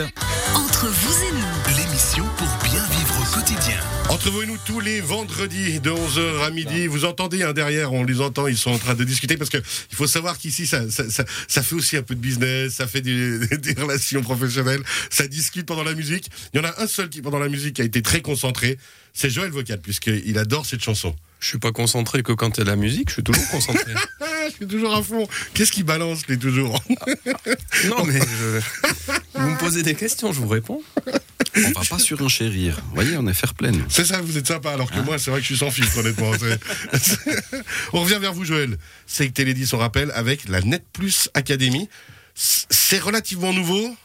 [0.00, 3.80] Entre vous et nous, L'émission pour bien vivre au quotidien.
[4.10, 7.94] Entre vous et nous tous les vendredis de 11h à midi, vous entendez hein, derrière,
[7.94, 10.66] on les entend, ils sont en train de discuter parce que il faut savoir qu'ici
[10.66, 14.20] ça, ça, ça, ça fait aussi un peu de business, ça fait des, des relations
[14.22, 16.30] professionnelles, ça discute pendant la musique.
[16.52, 18.78] Il y en a un seul qui pendant la musique a été très concentré,
[19.14, 21.16] c'est Joël Vocal puisqu'il adore cette chanson.
[21.40, 23.48] Je suis pas concentré que quand il y a de la musique, je suis toujours
[23.48, 23.92] concentré.
[24.20, 25.26] Ah, je suis toujours à fond.
[25.54, 26.82] Qu'est-ce qui balance les toujours?
[27.88, 28.60] Non, mais je-
[29.38, 30.82] vous me posez des questions, je vous réponds.
[31.56, 32.76] On va pas surenchérir.
[32.88, 33.70] Vous voyez, on est fair play.
[33.70, 33.84] nous.
[33.88, 35.98] C'est ça, vous êtes sympa, alors que moi, c'est vrai que je suis sans filtre,
[35.98, 36.30] honnêtement.
[37.92, 38.76] On revient vers vous, Joël.
[39.06, 41.88] C'est que Télédis, on rappelle, avec la Net Plus Academy.
[42.34, 43.96] C'est relativement nouveau.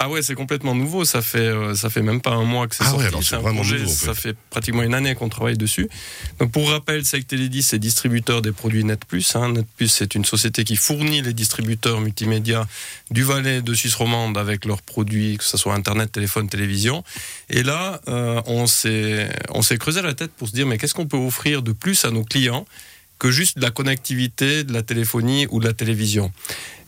[0.00, 1.04] Ah ouais, c'est complètement nouveau.
[1.04, 3.06] Ça fait euh, ça fait même pas un mois que c'est Ah ouais, sorti.
[3.08, 4.06] alors c'est un vraiment projet, nouveau, en fait.
[4.06, 5.88] Ça fait pratiquement une année qu'on travaille dessus.
[6.38, 9.34] Donc pour rappel, Sec Télédis est distributeur des produits Net Plus.
[9.34, 9.50] Hein.
[9.52, 12.66] Net Plus, c'est une société qui fournit les distributeurs multimédia
[13.10, 17.02] du Valais de Suisse romande avec leurs produits, que ce soit internet, téléphone, télévision.
[17.50, 20.94] Et là, euh, on s'est on s'est creusé la tête pour se dire mais qu'est-ce
[20.94, 22.66] qu'on peut offrir de plus à nos clients
[23.18, 26.32] que juste de la connectivité, de la téléphonie ou de la télévision.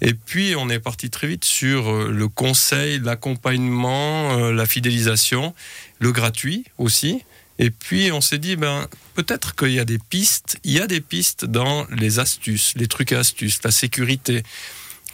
[0.01, 5.55] Et puis, on est parti très vite sur euh, le conseil, l'accompagnement, euh, la fidélisation,
[5.99, 7.23] le gratuit aussi.
[7.59, 10.87] Et puis, on s'est dit, ben, peut-être qu'il y a des pistes, il y a
[10.87, 14.43] des pistes dans les astuces, les trucs et astuces, la sécurité,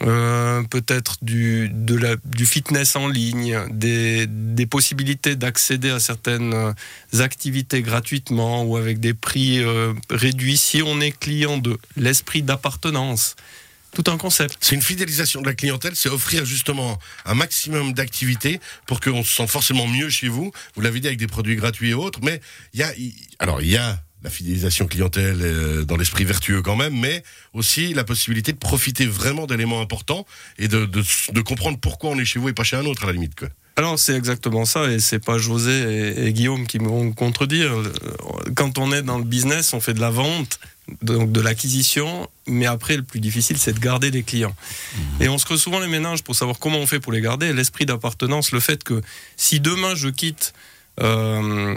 [0.03, 7.81] euh, peut-être du, du fitness en ligne, des, des possibilités d'accéder à certaines euh, activités
[7.81, 13.35] gratuitement ou avec des prix euh, réduits si on est client de l'esprit d'appartenance.
[13.93, 14.57] Tout un concept.
[14.59, 19.33] C'est une fidélisation de la clientèle, c'est offrir justement un maximum d'activités pour qu'on se
[19.33, 20.51] sente forcément mieux chez vous.
[20.75, 22.39] Vous l'avez dit avec des produits gratuits et autres, mais
[22.73, 22.91] il y a,
[23.39, 27.23] alors il y a la fidélisation clientèle euh, dans l'esprit vertueux quand même, mais
[27.53, 30.25] aussi la possibilité de profiter vraiment d'éléments importants
[30.57, 33.03] et de, de, de comprendre pourquoi on est chez vous et pas chez un autre
[33.03, 33.35] à la limite.
[33.35, 33.49] Quoi.
[33.75, 37.71] Alors c'est exactement ça, et c'est pas José et, et Guillaume qui me vont contredire.
[37.71, 37.93] Euh,
[38.55, 40.59] Quand on est dans le business, on fait de la vente,
[41.03, 44.55] donc de l'acquisition, mais après le plus difficile c'est de garder les clients.
[45.19, 47.53] Et on se creuse souvent les ménages pour savoir comment on fait pour les garder.
[47.53, 49.01] L'esprit d'appartenance, le fait que
[49.35, 50.53] si demain je quitte
[51.01, 51.75] euh,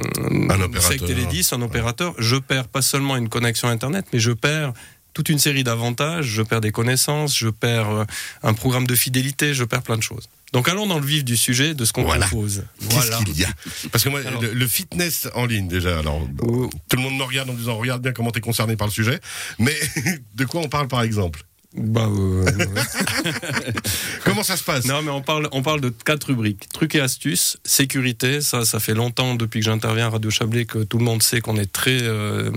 [0.50, 1.06] Un opérateur.
[1.06, 4.72] Télédis, un opérateur, je perds pas seulement une connexion internet, mais je perds
[5.12, 8.04] toute une série d'avantages, je perds des connaissances, je perds euh,
[8.42, 10.28] un programme de fidélité, je perds plein de choses.
[10.53, 12.26] Donc allons dans le vif du sujet de ce qu'on Voilà.
[12.26, 12.64] propose.
[12.88, 13.48] Qu'est-ce qu'il y a
[13.92, 16.70] Parce que moi, Alors- le, le fitness en ligne déjà, alors Oh.
[16.88, 19.20] tout le monde me regarde en disant regarde bien comment t'es concerné par le sujet,
[19.59, 19.75] mais
[20.36, 21.42] de quoi on parle par exemple
[21.75, 22.44] Bah, euh,
[24.25, 24.86] Comment ça se passe?
[24.86, 26.69] Non, mais on parle, on parle de quatre rubriques.
[26.72, 30.78] Trucs et astuces, sécurité, ça, ça fait longtemps depuis que j'interviens à Radio Chablais que
[30.78, 32.50] tout le monde sait qu'on est très, euh,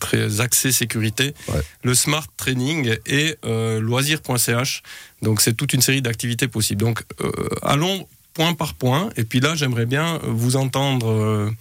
[0.00, 1.32] très axé sécurité.
[1.48, 1.62] Ouais.
[1.84, 4.82] Le smart training et euh, loisirs.ch.
[5.22, 6.80] Donc c'est toute une série d'activités possibles.
[6.80, 7.30] Donc euh,
[7.62, 9.08] allons point par point.
[9.16, 11.54] Et puis là, j'aimerais bien vous entendre, euh, Il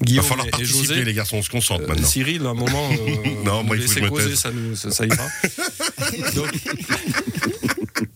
[0.00, 1.04] va Guillaume falloir et, participer José.
[1.04, 2.08] les garçons, on se concentre Euh, maintenant.
[2.08, 5.26] Cyril, à un moment, euh, Non, moi, il faut causer, ça, nous, ça, ça ira.
[6.34, 6.52] Donc-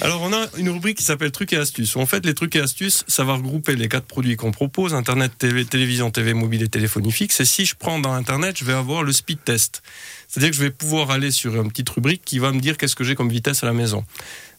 [0.00, 1.96] Alors, on a une rubrique qui s'appelle Trucs et astuces.
[1.96, 5.32] En fait, les trucs et astuces, ça va regrouper les quatre produits qu'on propose Internet,
[5.38, 7.40] TV, télévision, TV mobile et téléphonie fixe.
[7.40, 9.82] Et si je prends dans Internet, je vais avoir le speed test.
[10.28, 12.96] C'est-à-dire que je vais pouvoir aller sur une petite rubrique qui va me dire qu'est-ce
[12.96, 14.04] que j'ai comme vitesse à la maison.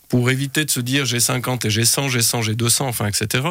[0.10, 3.08] Pour éviter de se dire j'ai 50 et j'ai 100, j'ai 100, j'ai 200, enfin,
[3.08, 3.44] etc.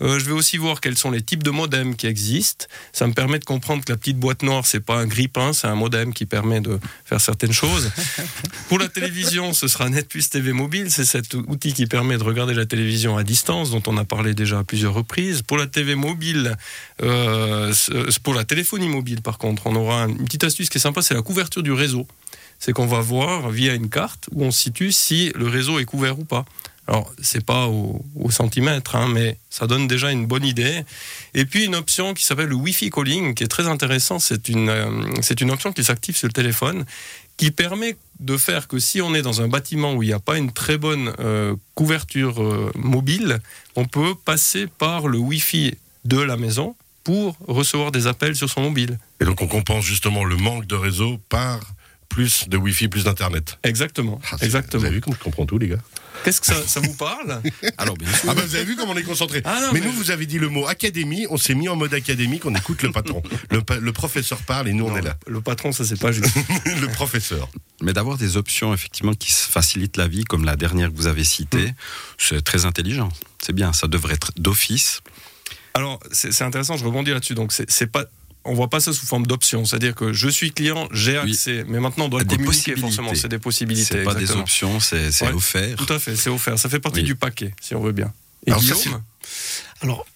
[0.00, 2.66] Euh, je vais aussi voir quels sont les types de modems qui existent.
[2.92, 5.66] Ça me permet de comprendre que la petite boîte noire, c'est pas un grippin, c'est
[5.66, 7.90] un modem qui permet de faire certaines choses.
[8.68, 10.90] Pour la télévision, ce sera NetPlus TV mobile.
[10.90, 14.34] C'est cet outil qui permet de regarder la télévision à distance, dont on a parlé
[14.34, 15.42] déjà à plusieurs reprises.
[15.42, 16.56] Pour la TV mobile,
[17.02, 17.72] euh,
[18.22, 21.14] pour la téléphonie mobile, par contre, on aura une petite astuce qui est sympa, c'est
[21.14, 22.06] la couverture du réseau.
[22.64, 26.20] C'est qu'on va voir via une carte où on situe si le réseau est couvert
[26.20, 26.44] ou pas.
[26.86, 30.84] Alors, c'est pas au, au centimètre, hein, mais ça donne déjà une bonne idée.
[31.34, 34.20] Et puis une option qui s'appelle le Wi-Fi calling, qui est très intéressant.
[34.20, 34.86] C'est une, euh,
[35.22, 36.84] c'est une option qui s'active sur le téléphone,
[37.36, 40.20] qui permet de faire que si on est dans un bâtiment où il n'y a
[40.20, 43.40] pas une très bonne euh, couverture euh, mobile,
[43.74, 48.60] on peut passer par le Wi-Fi de la maison pour recevoir des appels sur son
[48.60, 49.00] mobile.
[49.20, 51.58] Et donc on compense justement le manque de réseau par
[52.12, 53.58] plus de Wi-Fi, plus d'Internet.
[53.62, 54.20] Exactement.
[54.30, 54.80] Ah, Exactement.
[54.80, 55.78] Vous avez vu comme je comprends tout, les gars
[56.24, 57.40] Qu'est-ce que ça, ça vous parle?
[57.78, 58.28] Alors, bien sûr.
[58.30, 59.40] Ah bah vous avez vu comme on est concentré.
[59.44, 61.94] Ah mais, mais- nous, vous avez dit le mot académie, on s'est mis en mode
[61.94, 63.22] académique, on écoute le patron.
[63.50, 65.16] le, pa- le professeur parle et nous on est là.
[65.26, 66.30] Le patron, ça c'est pas juste.
[66.80, 67.48] le professeur.
[67.80, 71.06] Mais d'avoir des options effectivement qui se facilitent la vie, comme la dernière que vous
[71.08, 71.74] avez citée, Mm.
[72.18, 73.08] c'est très intelligent.
[73.42, 75.00] C'est bien, ça devrait être d'office.
[75.74, 77.34] Alors, c'est intéressant, je rebondis là-dessus.
[77.34, 78.04] Donc, c'est pas.
[78.44, 81.30] On voit pas ça sous forme d'option, c'est-à-dire que je suis client, j'ai Oui.
[81.30, 82.80] accès, mais maintenant on doit Des communiquer possibilités.
[82.80, 83.98] forcément, c'est des possibilités.
[83.98, 85.32] C'est pas des options, c'est Ouais.
[85.32, 85.76] offert.
[85.76, 87.04] Tout à fait, c'est offert, ça fait partie Oui.
[87.06, 88.12] du paquet, si on veut bien.
[88.46, 89.02] Et Alors Guillaume
[89.80, 90.06] Alors,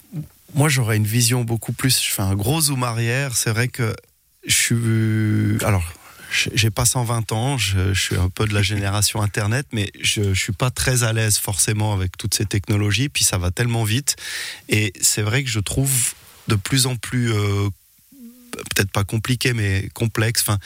[0.54, 2.02] moi, j'aurais une vision beaucoup plus.
[2.02, 3.36] Je fais un gros zoom arrière.
[3.36, 3.94] C'est vrai que
[4.46, 5.64] je suis.
[5.64, 5.84] Alors,
[6.32, 7.58] j'ai pas 120 ans.
[7.58, 11.02] Je, je suis un peu de la génération Internet, mais je, je suis pas très
[11.04, 13.08] à l'aise forcément avec toutes ces technologies.
[13.08, 14.16] Puis ça va tellement vite.
[14.68, 16.14] Et c'est vrai que je trouve
[16.48, 17.32] de plus en plus.
[17.32, 17.68] euh,
[18.74, 20.58] peut-être pas compliqué mais complexe enfin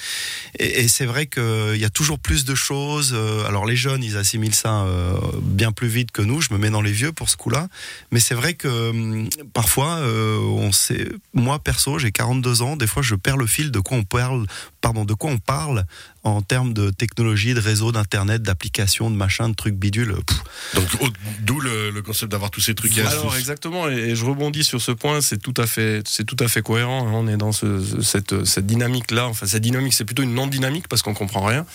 [0.58, 4.02] et, et c'est vrai qu'il y a toujours plus de choses euh, alors les jeunes
[4.04, 7.12] ils assimilent ça euh, bien plus vite que nous je me mets dans les vieux
[7.12, 7.68] pour ce coup-là
[8.12, 12.76] mais c'est vrai que hum, parfois, euh, on sait, moi perso, j'ai 42 ans.
[12.76, 14.46] Des fois, je perds le fil de quoi on parle,
[14.80, 15.84] pardon, de quoi on parle
[16.22, 20.14] en termes de technologie, de réseau, d'internet, d'applications, de machin, de trucs bidules.
[20.26, 20.42] Pff,
[20.74, 24.64] Donc, d'où le, le concept d'avoir tous ces trucs Alors exactement, et, et je rebondis
[24.64, 27.06] sur ce point, c'est tout à fait, c'est tout à fait cohérent.
[27.08, 27.12] hein.
[27.14, 29.26] On est dans ce- cette, cette dynamique-là.
[29.26, 31.66] Enfin, cette dynamique, c'est plutôt une non-dynamique parce qu'on comprend rien.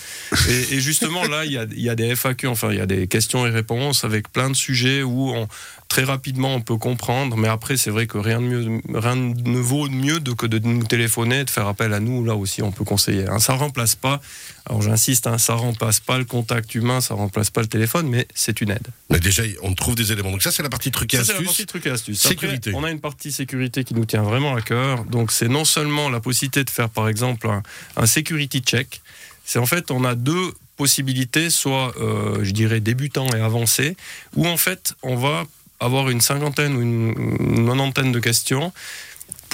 [0.50, 2.86] Et, et justement, là, il y a, y a des FAQ, enfin, il y a
[2.86, 5.48] des questions et réponses avec plein de sujets où on,
[5.88, 7.38] très rapidement on peut comprendre.
[7.38, 10.60] Mais après, c'est vrai que rien, de mieux, rien ne vaut mieux de, que de
[10.60, 12.24] nous téléphoner, de faire appel à nous.
[12.24, 13.28] Là aussi, on peut conseiller.
[13.28, 13.40] Hein.
[13.40, 14.22] Ça remplace pas.
[14.68, 18.28] Alors j'insiste, hein, ça remplace pas le contact humain, ça remplace pas le téléphone, mais
[18.34, 18.88] c'est une aide.
[19.12, 20.32] Mais déjà, on trouve des éléments.
[20.32, 22.26] Donc, ça, c'est la partie trucs et Ça, c'est la partie trucs et astuces.
[22.26, 22.72] Après, Sécurité.
[22.74, 25.06] on a une partie sécurité qui nous tient vraiment à cœur.
[25.06, 27.50] Donc, c'est non seulement la possibilité de faire, par exemple,
[27.96, 29.02] un, security check.
[29.46, 33.96] C'est en fait, on a deux possibilités, soit, euh, je dirais, débutant et avancé,
[34.36, 35.44] où en fait, on va
[35.80, 38.74] avoir une cinquantaine ou une, une nonantaine de questions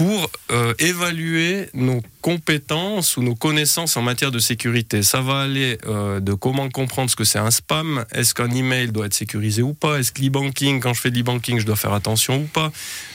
[0.01, 5.03] pour euh, évaluer nos compétences ou nos connaissances en matière de sécurité.
[5.03, 8.91] Ça va aller euh, de comment comprendre ce que c'est un spam, est-ce qu'un email
[8.91, 11.75] doit être sécurisé ou pas, est-ce que l'e-banking, quand je fais de l'e-banking, je dois
[11.75, 12.71] faire attention ou pas,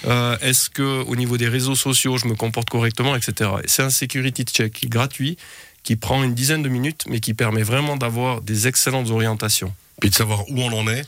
[0.06, 3.50] Euh, est-ce que au niveau des réseaux sociaux, je me comporte correctement, etc.
[3.64, 5.36] Et C'est un security check gratuit,
[5.82, 9.74] qui prend une dizaine de minutes, mais qui permet vraiment d'avoir des excellentes orientations.
[10.00, 11.04] Puis de savoir où on en est,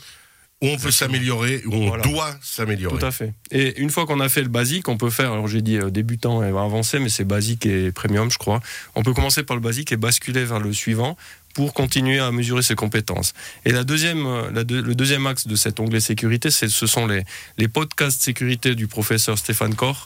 [0.61, 2.03] où on peut s'améliorer, où on Voilà.
[2.03, 2.97] doit s'améliorer.
[2.99, 3.33] Tout à fait.
[3.51, 5.89] Et une fois qu'on a fait le basique, on peut faire, alors j'ai dit euh,
[5.89, 8.59] débutant et avancé, mais c'est basique et premium, je crois.
[8.95, 11.15] On peut commencer par le basique et basculer vers le suivant
[11.53, 13.33] pour continuer à mesurer ses compétences.
[13.65, 17.23] Et la deuxième, euh, la le deuxième axe de cet onglet sécurité, ce sont les,
[17.57, 19.97] les podcasts sécurité du professeur Stéphane Koch.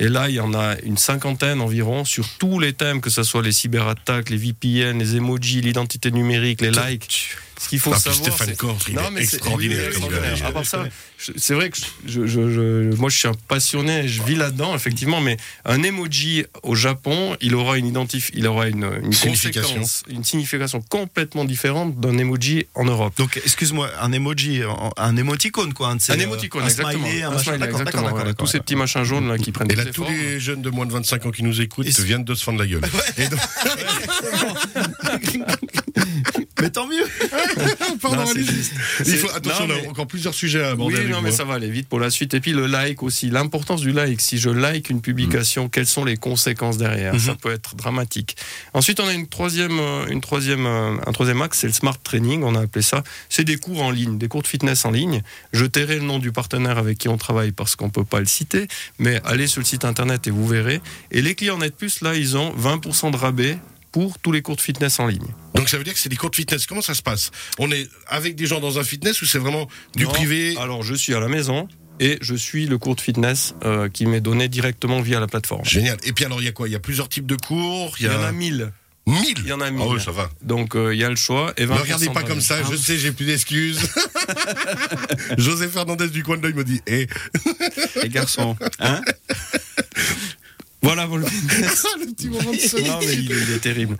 [0.00, 3.24] Et là, il y en a une cinquantaine environ sur tous les thèmes, que ce
[3.24, 7.30] soit les cyberattaques, les VPN, les emojis, l'identité numérique, les likes.
[7.60, 9.76] Ce qu'il faut Ah, savoir, Stéphane Corse, il non, est mais extraordinaire.
[9.76, 10.38] il est comme extraordinaire.
[10.38, 10.46] gars.
[10.46, 10.86] À part ça,
[11.18, 12.48] je- c'est vrai que je, je-
[12.92, 17.36] je- moi je suis un passionné, je vis là-dedans effectivement, mais un emoji au Japon,
[17.40, 19.82] il aura une identif, il aura une, une Signification.
[20.08, 23.16] une signification complètement différente d'un emoji en Europe.
[23.16, 24.62] Donc, excuse-moi, un emoji,
[24.96, 25.90] un, émoticône, quoi.
[25.90, 27.06] Un, euh, émoticône, un exactement.
[27.06, 29.70] smiley, un Un smiley, D'accord, exactement, d'accord, Tous ces petits machins jaunes là qui prennent
[29.70, 32.34] Et là, tous les jeunes de moins de 25 ans qui nous écoutent viennent de
[32.34, 32.82] se fendre la gueule.
[33.18, 33.38] Et donc,
[36.60, 37.04] Mais tant mieux.
[38.00, 38.32] pardon, Non.
[39.06, 40.94] Il faut, attention, non, on a encore plusieurs sujets à aborder.
[40.94, 41.36] Oui, avec non, mais hein.
[41.36, 42.34] ça va aller vite pour la suite.
[42.34, 44.20] Et puis le like aussi, l'importance du like.
[44.20, 47.18] Si je like une publication, quelles sont les conséquences derrière?
[47.20, 48.36] Ça peut être dramatique.
[48.74, 51.98] Ensuite, on a une troisième, euh, une troisième, euh, un troisième axe, c'est le smart
[52.02, 52.42] training.
[52.42, 53.02] On a appelé ça.
[53.28, 55.22] C'est des cours en ligne, des cours de fitness en ligne.
[55.52, 58.26] Je tairai le nom du partenaire avec qui on travaille parce qu'on peut pas le
[58.26, 58.66] citer,
[58.98, 60.80] mais allez sur le site internet et vous verrez.
[61.10, 63.58] Et les clients Net Plus, là, ils ont 20% de rabais
[63.92, 65.26] pour tous les cours de fitness en ligne.
[65.54, 66.66] Donc ça veut dire que c'est des cours de fitness.
[66.66, 67.30] Comment ça se passe?
[67.58, 70.10] On est avec des gens dans un fitness ou c'est vraiment du Non.
[70.10, 70.56] privé?
[70.58, 71.68] Alors, je suis à la maison
[72.00, 75.64] et je suis le cours de fitness euh, qui m'est donné directement via la plateforme.
[75.64, 75.96] Génial.
[76.04, 76.68] Et puis alors, il y a quoi?
[76.68, 77.96] Il y a plusieurs types de cours?
[77.98, 78.72] Il y en a 1000.
[79.06, 79.86] 1000 Il y en a Ah 1000.
[79.86, 80.28] ouais, ça va.
[80.42, 81.54] Donc euh, il y a le choix.
[81.56, 83.80] Et Ne 20% regardez pas comme ça, je sais, j'ai plus d'excuses.
[85.38, 87.06] José Fernandez du coin de l'œil me dit Eh,
[88.02, 89.00] Les garçons, hein?
[90.82, 92.86] Voilà le petit moment de.
[92.88, 93.96] Non, mais il, est- il est terrible.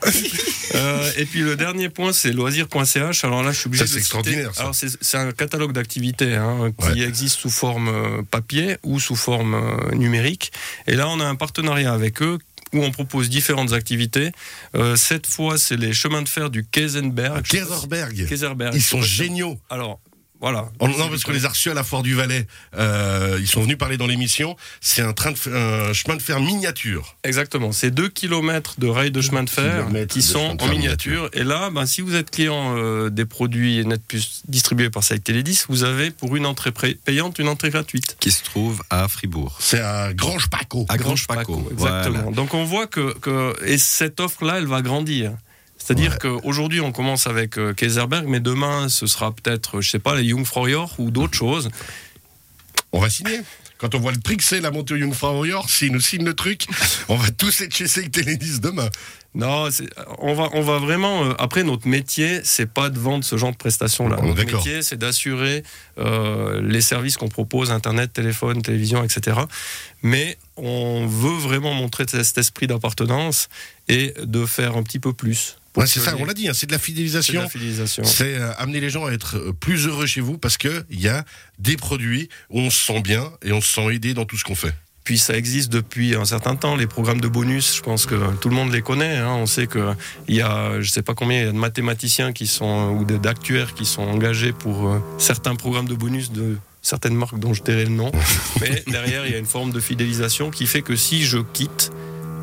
[0.75, 3.25] Euh, et puis le dernier point, c'est loisirs.ch.
[3.25, 4.61] Alors là, je suis obligé Ça, de c'est extraordinaire, ça.
[4.63, 9.17] Alors c'est c'est un catalogue d'activités hein, qui existe sous forme euh, papier ou sous
[9.17, 10.53] forme euh, numérique.
[10.87, 12.39] Et là, on a un partenariat avec eux
[12.75, 14.31] où on propose différentes activités.
[14.75, 17.43] Euh, cette fois, c'est les chemins de fer du Kaisenberg.
[17.47, 18.27] Kaiserberg.
[18.29, 18.75] Kaiserberg.
[18.75, 19.59] Ils sont géniaux.
[19.71, 20.01] Alors,
[20.41, 20.71] voilà.
[20.79, 22.47] Oh, non, parce qu'on les a reçus à la Foire du Valais.
[22.77, 24.57] Euh, ils sont venus parler dans l'émission.
[24.81, 27.17] C'est un, train de f- un chemin de fer miniature.
[27.25, 31.29] Exactement, c'est 2 km de rails de chemin de fer qui de sont en miniature.
[31.33, 35.65] Et là, ben, si vous êtes client euh, des produits NetPlus distribués par Site Télédis,
[35.69, 38.17] vous avez pour une entrée payante une entrée gratuite.
[38.21, 39.57] qui se trouve à Fribourg.
[39.61, 40.87] C'est à Grange Paco.
[40.89, 41.69] À Grange Paco, Paco.
[41.73, 42.19] exactement.
[42.19, 42.31] Voilà.
[42.37, 45.33] Donc on voit que, que- et cette offre-là, elle va grandir.
[45.79, 50.17] C'est-à-dire qu'aujourd'hui, on commence avec euh, Kaiserberg, mais demain, ce sera peut-être, je sais pas,
[50.17, 51.71] les Jungfraujoch ou d'autres choses.
[52.93, 53.41] On va signer.
[53.79, 56.25] quand on voit le prix que c'est la montée au Jungfrau York, s'ils nous signent
[56.25, 56.67] le truc,
[57.09, 58.89] on va tous être chez Seg Télédis demain.
[59.35, 59.69] Non,
[60.19, 61.25] on va, on va vraiment.
[61.25, 64.21] euh, après, notre métier, c'est pas de vendre ce genre de prestations-là.
[64.23, 65.63] Notre métier, c'est d'assurer
[65.99, 69.37] euh, les services qu'on propose, internet, téléphone, télévision, etc.
[70.03, 73.49] Mais on veut vraiment montrer cet esprit d'appartenance
[73.87, 75.57] et de faire un petit peu plus.
[75.79, 77.41] Ouais, c'est ça, on l'a dit, hein, c'est de la fidélisation.
[78.05, 81.01] C'est euh, amener les gens à être euh, plus heureux chez vous parce que il
[81.01, 81.25] y a
[81.59, 84.45] des produits où on se sent bien et on se sent aidé dans tout ce
[84.45, 84.75] qu'on fait.
[85.05, 86.77] Puis ça existe depuis un certain temps.
[86.77, 89.17] Les programmes de bonus, je pense que tout le monde les connaît.
[89.17, 89.31] hein.
[89.37, 89.95] On sait que
[90.29, 93.05] il y a, je sais pas combien, il y a de mathématiciens qui sont ou
[93.07, 97.55] de- d'actuaires qui sont engagés pour euh, certains programmes de bonus de certaines marques dont
[97.55, 98.13] je tairai le nom.
[98.61, 101.91] Mais derrière, il y a une forme de fidélisation qui fait que si je quitte,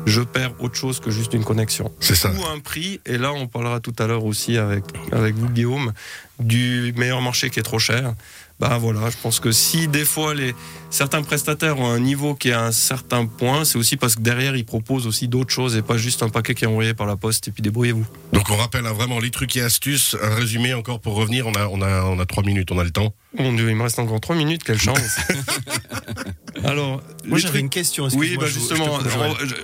[0.06, 1.92] je perds autre chose que juste une connexion.
[2.00, 2.30] C'est ça.
[2.30, 3.00] Ou un prix.
[3.04, 5.92] Et là, on parlera tout à l'heure aussi avec avec vous, Guillaume,
[6.38, 8.14] du meilleur marché qui est trop cher.
[8.58, 10.54] Bah voilà, je pense que si des fois les
[10.88, 14.22] certains prestataires ont un niveau qui est à un certain point, c'est aussi parce que
[14.22, 17.06] derrière ils proposent aussi d'autres choses et pas juste un paquet qui est envoyé par
[17.06, 18.06] la poste et puis débrouillez-vous.
[18.32, 20.16] Donc on rappelle hein, vraiment les trucs et astuces.
[20.22, 21.46] Un résumé encore pour revenir.
[21.46, 23.12] On a, on a, on a trois minutes, on a le temps.
[23.38, 24.98] Mon Dieu, il me reste encore trois minutes, quelle chance.
[26.64, 28.08] Alors, Moi j'avais trucs- une question.
[28.14, 28.98] Oui, bah je je justement,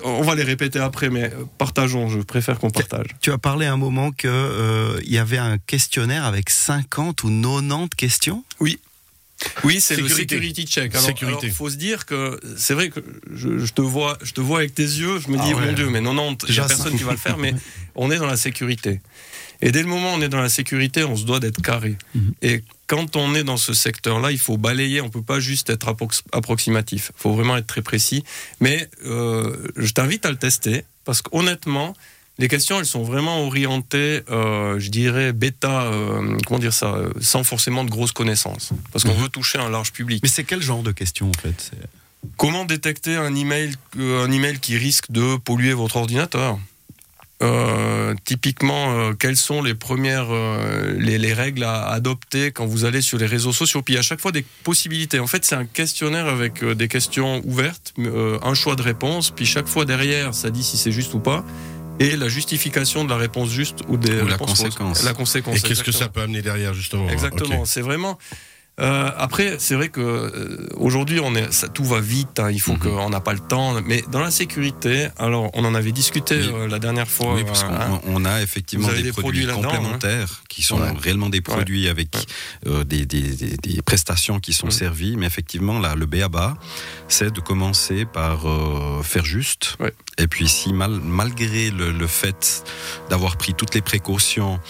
[0.05, 2.09] on, va les répéter après, mais partageons.
[2.09, 3.07] Je préfère qu'on partage.
[3.21, 7.25] Tu as parlé à un moment que euh, il y avait un questionnaire avec 50
[7.25, 8.45] ou 90 questions?
[9.65, 10.37] Oui, c'est le Sécurité.
[10.37, 10.95] security check.
[10.95, 11.47] Alors, Sécurité.
[11.47, 13.01] alors, faut se dire que c'est vrai que
[13.33, 15.19] je, je te vois, je te vois avec tes yeux.
[15.19, 15.67] Je me dis, Ah ouais.
[15.67, 17.39] mon Dieu, mais 90, il n'y Déjà a personne qui va le faire.
[17.39, 17.55] Mais
[17.97, 19.01] on est dans la sécurité.
[19.63, 21.97] Et dès le moment où on est dans la sécurité, on se doit d'être carré.
[22.15, 22.35] Mhm.
[22.43, 25.01] Et quand on est dans ce secteur-là, il faut balayer.
[25.01, 27.13] On peut pas juste être approx- approximatif.
[27.17, 28.25] Il faut vraiment être très précis.
[28.61, 31.95] Mais euh, je t'invite à le tester parce qu'honnêtement.
[32.39, 37.45] Les questions, elles sont vraiment orientées, euh, je dirais, bêta, euh, comment dire ça, sans
[37.45, 38.71] forcément de grosses connaissances.
[38.91, 39.23] Parce qu'on Mhm.
[39.25, 40.21] veut toucher un large public.
[40.23, 41.71] Mais c'est quel genre de questions en fait
[42.39, 46.59] Comment détecter un email, un email qui risque de polluer votre ordinateur?
[47.43, 52.85] Euh, typiquement, euh, quelles sont les premières euh, les, les règles à adopter quand vous
[52.85, 53.83] allez sur les réseaux sociaux?
[53.83, 55.19] Puis à chaque fois des possibilités.
[55.19, 59.31] En fait, c'est un questionnaire avec euh, des questions ouvertes, euh, un choix de réponse.
[59.31, 61.45] Puis chaque fois derrière, ça dit si c'est juste ou pas,
[61.99, 64.49] et la justification de la réponse juste ou des Ou la fausses.
[64.49, 65.03] conséquence.
[65.05, 65.57] La conséquence.
[65.57, 67.09] Et qu'est-ce que ça peut amener derrière justement?
[67.09, 68.19] Exactement, c'est vraiment.
[68.81, 72.39] Euh, après, c'est vrai que euh, aujourd'hui, on est, ça, tout va vite.
[72.41, 72.79] hein, il faut Mhm.
[72.79, 73.75] qu'on n'a pas le temps.
[73.85, 76.51] Mais dans la sécurité, alors on en avait discuté Oui.
[76.55, 77.35] euh, la dernière fois.
[77.35, 78.01] Oui, parce qu'on hein.
[78.07, 79.55] on a effectivement des, des produits, hein.
[79.55, 80.91] complémentaires qui sont Ouais.
[80.99, 82.17] réellement des produits avec
[82.65, 85.17] des, des- des- des prestations qui sont servies.
[85.19, 86.57] Mais effectivement, là, le BABA,
[87.09, 88.47] c'est de commencer par
[89.05, 89.77] faire juste.
[90.19, 92.65] Et puis, si mal- malgré le, le fait
[93.11, 94.61] d'avoir pris toutes les précautions,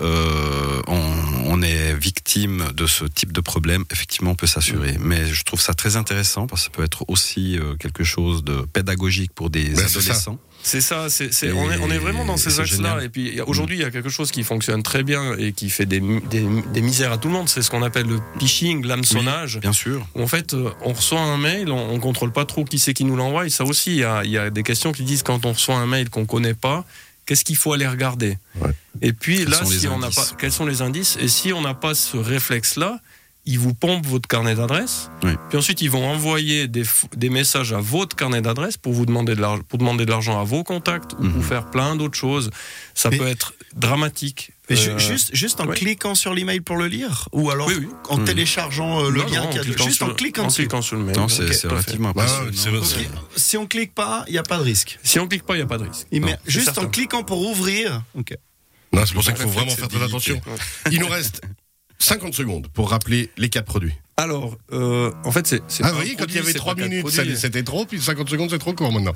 [0.00, 1.00] euh, on,
[1.46, 4.92] on est victime de ce type de problème, effectivement, on peut s'assurer.
[4.92, 5.00] Mhm.
[5.04, 8.44] Mais je trouve ça très intéressant parce que ça peut être aussi euh, quelque chose
[8.44, 10.38] de pédagogique pour des Ben, adolescents.
[10.60, 13.02] C'est ça, on, est, on est vraiment dans ces axes-là.
[13.04, 15.70] Et puis a- aujourd'hui, il y a quelque chose qui fonctionne très bien et qui
[15.70, 17.48] fait des, mi- des, des misères à tout le monde.
[17.48, 19.60] C'est ce qu'on appelle le phishing, l'hameçonnage.
[19.60, 20.04] Bien sûr.
[20.16, 23.04] En fait, euh, on reçoit un mail, on, on contrôle pas trop qui c'est qui
[23.04, 23.46] nous l'envoie.
[23.46, 25.52] Et ça aussi, il y a, il y a des questions qui disent quand on
[25.52, 26.84] reçoit un mail qu'on connaît pas,
[27.28, 28.70] qu'est-ce qu'il faut aller regarder Ouais.
[29.02, 31.60] Et puis Quels là, si on n'a pas, quels sont les indices Et si on
[31.60, 33.00] n'a pas ce réflexe-là,
[33.50, 35.10] ils vous pompent votre carnet d'adresse.
[35.22, 35.32] Oui.
[35.48, 36.84] Puis ensuite, ils vont envoyer des,
[37.30, 40.44] messages à votre carnet d'adresse pour vous demander de l'argent, pour demander de l'argent à
[40.44, 41.32] vos contacts ou Mhm.
[41.32, 42.50] pour faire plein d'autres choses.
[42.94, 44.50] Ça Mais- peut être dramatique.
[44.68, 45.76] Mais Euh, juste, juste en ouais.
[45.76, 47.88] cliquant sur l'email pour le lire Ou alors Oui, oui.
[48.10, 50.46] en téléchargeant euh, le non, lien non, qu'il y a Juste sur- en cliquant en
[50.48, 50.62] dessus.
[50.62, 51.16] cliquant sur le mail.
[51.16, 52.22] Non, c'est relativement Ok.
[52.54, 53.08] c'est-
[53.40, 54.98] Si on clique pas, il n'y a pas de risque.
[55.02, 56.06] Si on clique pas, il n'y a pas de risque.
[56.46, 58.02] Juste en cliquant pour ouvrir.
[58.14, 58.34] Ok.
[58.92, 60.40] C'est pour ça qu'il faut vraiment faire très attention.
[60.90, 61.40] Il nous reste
[61.98, 63.94] 50 secondes pour rappeler les quatre produits.
[64.16, 65.62] Alors, euh, en fait, c'est.
[65.68, 67.84] c'est Ah, vous voyez, quand il y avait c'est 3 pas quatre minutes, c'était trop,
[67.86, 69.14] puis 50 secondes, c'est trop court maintenant.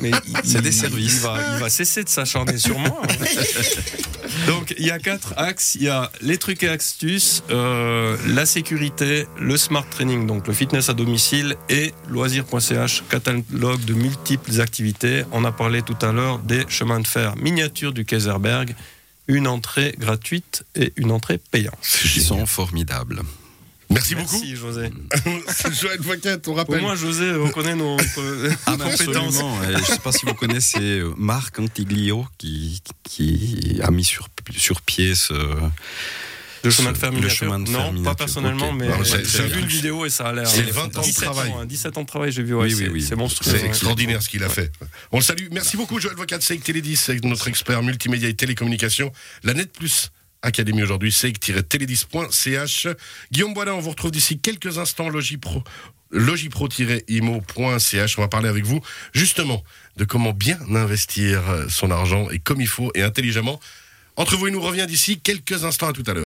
[0.00, 1.14] Mais il- C'est des services.
[1.16, 3.02] Il va, il va cesser de s'acharner sur moi.
[3.02, 3.14] hein.
[4.46, 5.74] Donc, il y a quatre axes.
[5.74, 10.54] Il y a les trucs et astuces, euh, la sécurité, le smart training, donc le
[10.54, 15.24] fitness à domicile, et loisirs.ch, catalogue de multiples activités.
[15.32, 18.74] On a parlé tout à l'heure des chemins de fer miniatures du Kaiserberg,
[19.32, 21.74] une entrée gratuite et une entrée payante.
[22.16, 23.22] Ils sont formidables.
[23.90, 24.32] Merci, beaucoup.
[24.38, 24.90] Merci, José.
[25.48, 26.80] C'est Joël Vocat, on Au rappelle.
[26.80, 29.36] moins, José reconnaît nos, nos Ah, compétences.
[29.68, 34.04] Et Je ne sais pas si vous connaissez euh, Marc Antiglio qui, qui a mis
[34.04, 35.34] sur, sur pied ce.
[36.64, 38.76] Le chemin de fer miniature chemin de fer non, miniature, pas personnellement, ok.
[38.78, 40.46] mais j'ai vu une vidéo et ça a l'air.
[40.46, 41.50] c'est euh, 20 ans de 17 travail.
[41.50, 42.54] ans, hein, 17 ans de travail, j'ai vu.
[42.54, 43.02] ouais, Oui, oui, oui.
[43.02, 43.50] c'est monstrueux.
[43.50, 43.68] C'est ouais.
[43.68, 44.70] extraordinaire ce qu'il a fait.
[45.10, 45.48] On le salue.
[45.50, 49.12] Merci beaucoup, Joël Vocat de Seik Télédis, c'est notre expert multimédia et télécommunications.
[49.42, 50.10] La Net Plus
[50.42, 52.88] Académie aujourd'hui, seik-télédis.ch.
[53.30, 55.08] Guillaume Boilin, on vous retrouve d'ici quelques instants.
[55.08, 55.62] Logipro.
[56.10, 58.18] logipro-imo.ch.
[58.18, 58.80] On va parler avec vous
[59.12, 59.62] justement
[59.96, 63.60] de comment bien investir son argent et comme il faut et intelligemment.
[64.16, 66.20] Entre vous et nous revient d'ici quelques instants à tout à l'heure.